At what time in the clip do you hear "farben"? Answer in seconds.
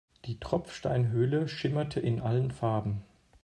2.49-3.03